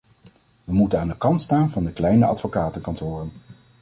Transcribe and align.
We 0.63 0.73
moeten 0.73 0.99
aan 0.99 1.07
de 1.07 1.17
kant 1.17 1.41
staan 1.41 1.71
van 1.71 1.83
de 1.83 1.93
kleine 1.93 2.25
advocatenkantoren. 2.25 3.31